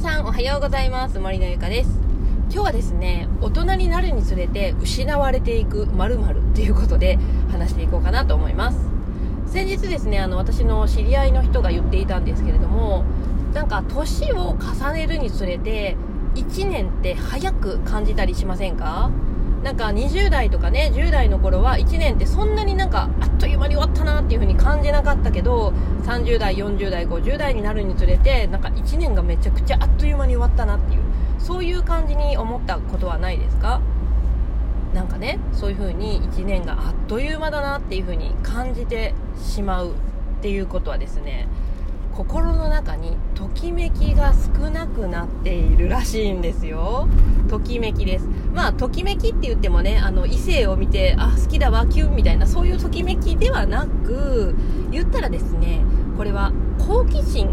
[0.00, 1.18] さんおはようございます。
[1.18, 1.90] 森のゆかです。
[2.50, 7.18] 今日はですね大人になるにつれて失われていくまるっていうことで
[7.50, 8.78] 話していこうかなと思います。
[9.46, 13.04] 先日ですねあの私の知り合いの人が言っていたんですけれども
[13.52, 15.98] なんか年を重ねるにつれて
[16.34, 19.10] 1年って早く感じたりしませんか？
[19.62, 25.74] なんか20代とかね10代の頃は1年ってそんなになんかあっという間に終わったなっていう風に感じなかったけど
[26.04, 31.02] 30代40代50代になるにつれてなんか1年がめちゃくちゃあっという間に終わったなっていう
[31.38, 33.80] そういう感じに思ったことはないですか？
[34.94, 39.92] なんかねそういう風に1年があっという間だなっていう風に感じてしまうっ
[40.42, 41.46] ていうことはですね
[42.14, 47.08] 心の中にときめきが少なくなっているらしいんですよ。
[47.48, 48.28] ときめきです。
[48.54, 54.54] まあときめきって言ってもねあの異性を見てあ好きだわキュンみたいなそういうときめきではなく
[54.90, 55.82] 言ったらですね
[56.16, 57.48] これは好奇心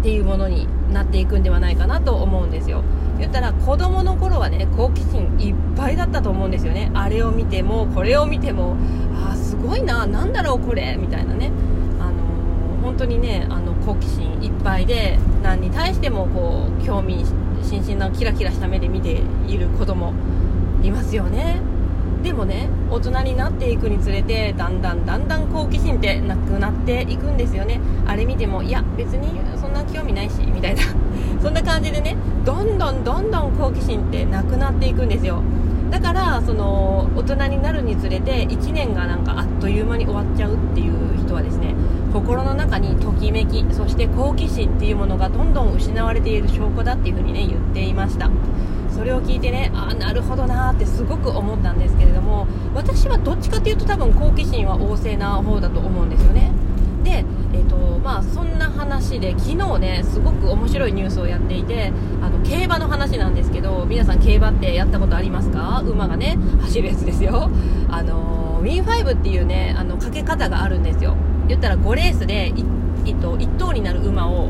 [0.00, 2.82] っていうものになっていくんではないかなと思うんですよ。
[3.18, 6.90] 言ったら子供の頃はね好奇心いっぱいだったと思うんですよね。
[6.94, 8.76] あれを見てもこれを見ても
[9.30, 11.50] あすごいな何だろうこれみたいなね。
[12.82, 17.24] 本当にねあの好奇心いっぱいで何に対してもこう興味
[17.62, 20.12] 津々なキラキラした目で見ている子供
[20.82, 21.60] いますよね。
[22.22, 27.80] でもね大人になっていくにつれてだんだんだんだん好奇心ってなくなっていくんですよね。
[28.06, 30.82] あれ見てもいや別にそんな興味ないしみたいな。
[31.42, 35.42] そんな感じでねどんどんどんどん好奇心ってなくなっていくんですよ。
[35.90, 41.74] だからその大人になるにつれて1年がなんかあっという間に終わっちゃうっていう人はですね
[42.12, 48.30] 心の中にときめきそして好奇心っていうものがどんどん失われている証拠だっていう風にね言っていました。
[49.00, 56.52] それを聞いてねああなるほどなーってすごく思ったんですけれども私はどっちかっていうと多分好奇心は旺盛な方だと思うんですよね
[57.02, 61.92] で、えーとまあ、そんな話で昨日ねすごく面白いニュースをやっていて
[62.22, 65.82] あの競馬の話なんですけど皆さん競馬ってやったことありますか？
[65.84, 67.50] 馬がね走るやつですよ。
[67.90, 71.14] あのウィンファイブっていうねあのかけ方があるんですよ。
[71.48, 72.64] 言ったら5レースで 1,
[73.04, 74.48] 1, 1頭になる馬を、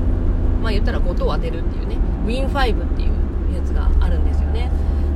[0.63, 3.11] まあ、言ったら5頭当てるっていうねウィンファイブっていう
[3.55, 4.71] やつがあるんですよね。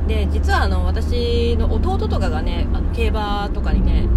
[0.07, 4.09] で実はあの私の弟とかがねあの競馬とかにね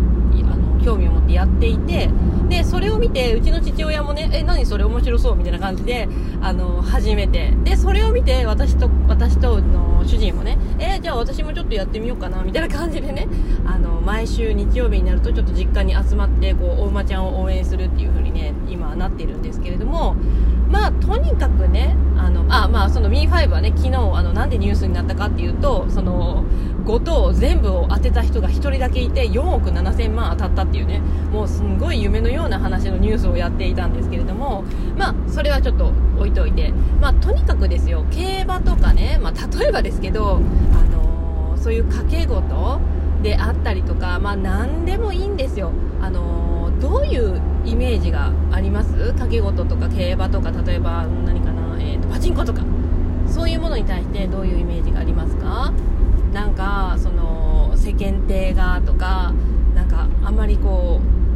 [0.85, 2.09] 興味を持ってやっていて
[2.49, 6.09] でそれを見てうちの父親もねえ何それ面白そうみたいな感じで
[6.41, 7.53] あの初めて。
[7.65, 13.29] でそれを見て私と私との主人もねえじゃあ私もちょっとやってみようかなみたいな感じでね
[13.67, 20.17] あの毎週日曜日になるとちょっと実家に集まってこうお馬ちゃんを応援するっていう風にね今なっているんですけれども
[20.71, 26.45] まあとにかくねあのあまあその Me5 はね昨日あのなんでニュースになったかっていうとその
[26.85, 31.01] 5等全部を当てた人が1人だけいて4億7000万当たったっていうね
[31.33, 34.58] もうすんごい夢のような話のニュースをやっていたんですけれども
[34.97, 42.81] まあそれはちょっと置いといてまあとにかくですよ競馬とかね、まあ、例えばですけど、あのー、そういう賭け事
[43.23, 45.73] であったりとかまあ何でもいいんですよ。
[46.01, 48.93] あのー、どういうイメージがあります？
[48.95, 52.63] 賭け事とか競馬とか例えば何かな、えーとパチンコとか。
[53.29, 55.73] そういうものに対してどういうイメージがありますか？
[56.33, 59.35] なんかその世間体がとか
[59.75, 61.28] なんかあんまりこう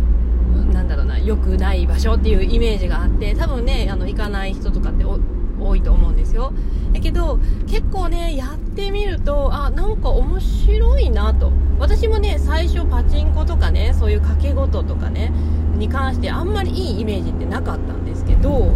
[1.24, 6.52] 良くない場所っていうイメージがあって多分ねあの行かない人とかって多いと思うんですよ。
[6.92, 11.52] だけど結構ねやってみるとあなんか面白いなと。
[11.78, 15.32] 私もね最初パチンコとかねそういう賭け事とかね
[15.76, 18.72] に関してあんまりいいイメージってなかったんですけど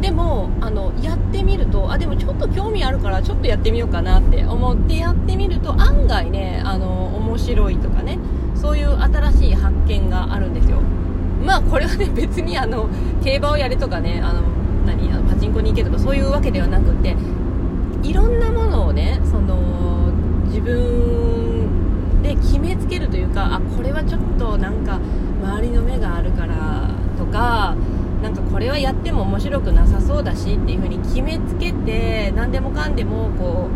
[0.00, 8.18] でもあのやってみるとあでもちょっと興味あるからちょっとやってみようかなって思ってやってみると案外ねあの面白いとかね
[8.54, 10.78] そういう新しい発見があるんですよ。
[11.44, 12.88] まあこれはね別にあの
[13.22, 14.42] 競馬をやれとかねあの
[14.86, 17.16] 何あのパチンコに行けとかそういうわけではなくて
[18.02, 20.12] いろんなものをねその
[20.46, 25.00] 自分で決めつけるというかあこれはちょっとなんか
[25.42, 27.76] 周りの目があるからとか
[28.22, 33.68] なんかこれはやっても面白くなさそうだしっていう風に決めつけて何でもかんでもこ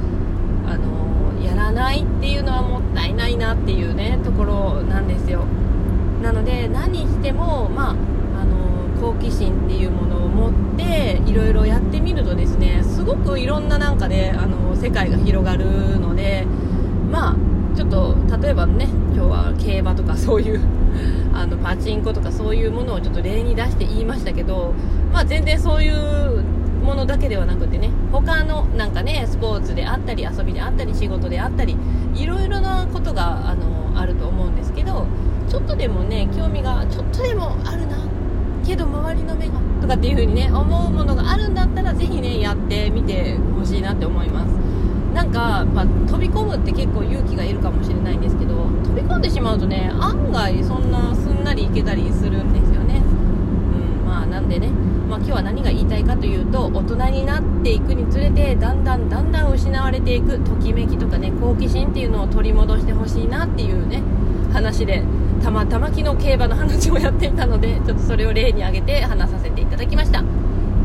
[0.64, 4.82] うあのやらないっていうのはもったいないなっていうねところ
[7.68, 7.96] まあ
[8.40, 16.46] あの好奇心っていうものを持っていろいろやってみるとですねすごくいろんななんかで、あの世界が広がるので
[17.10, 17.36] まあ
[17.76, 20.60] ちょっと例えばね今日は競馬とかそういう
[21.32, 24.74] あのパチンコとかそういうものをちょっと例に出して言いましたけど、
[25.12, 26.42] まあ、全然そういう
[26.84, 31.76] ものだけではなくてね他のなんかねスポーツであったり遊びであったり仕事であったり
[32.14, 35.06] いろいろなことがあのあると思うんですけど
[35.48, 37.98] ちょっとでもね興味がちょっとでもあるな。
[38.66, 44.50] けど周りの目がとかっていう風にね思うものがあるんだったらぜひねやってみてほしいなって思います。
[45.14, 48.54] なんか、まあ、飛び込むって結構勇気がいるかもしれないんですけど
[48.84, 52.98] 飛び込んでしまうとね案外そんなすんなりいけたりするんですよね。
[52.98, 54.70] うんまあなんでね。
[55.08, 64.02] まあ、今日は何が言いたいかというと大人になっていくにつれてだんだんだんだん失われていくときめきとかね好奇心っていうのを取り戻してほしいなっていうね
[64.52, 65.02] 話で
[65.42, 70.22] たまたま昨日競馬の話をやっていたのでちょっとそれを例に挙げて話させていただきました。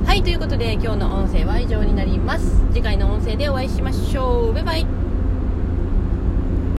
[0.05, 2.61] はいということで今日の音声は以上になります。
[2.71, 4.53] 次回の音声でお会いしましょう。
[4.53, 5.02] バイバイ。